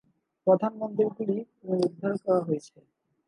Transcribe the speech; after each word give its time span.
প্রধান 0.47 0.73
মন্দিরগুলি 0.81 1.35
পুনরুদ্ধার 1.57 2.13
করা 2.23 2.41
হয়েছে। 2.47 2.77